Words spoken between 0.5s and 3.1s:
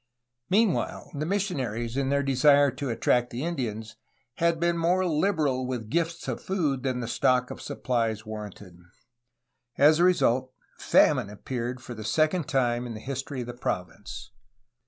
while, the missionaries, in their desire to